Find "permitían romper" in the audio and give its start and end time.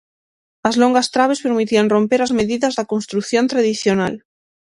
1.45-2.19